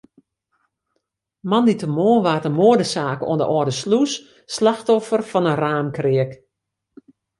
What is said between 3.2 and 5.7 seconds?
oan de Alde Slûs slachtoffer fan in